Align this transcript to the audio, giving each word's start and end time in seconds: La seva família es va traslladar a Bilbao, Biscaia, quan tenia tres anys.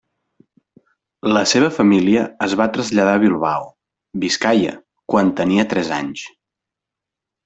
La 1.35 1.41
seva 1.51 1.67
família 1.75 2.23
es 2.47 2.55
va 2.61 2.67
traslladar 2.77 3.13
a 3.17 3.21
Bilbao, 3.25 3.67
Biscaia, 4.23 4.73
quan 5.15 5.31
tenia 5.41 5.67
tres 5.75 5.93
anys. 6.03 6.25